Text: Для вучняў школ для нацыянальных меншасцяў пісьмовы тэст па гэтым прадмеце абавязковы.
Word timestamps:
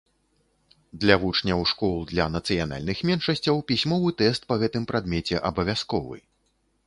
Для 1.01 1.15
вучняў 1.23 1.59
школ 1.71 1.93
для 2.11 2.25
нацыянальных 2.37 3.03
меншасцяў 3.11 3.61
пісьмовы 3.71 4.09
тэст 4.21 4.41
па 4.53 4.59
гэтым 4.63 4.83
прадмеце 4.93 5.35
абавязковы. 5.53 6.17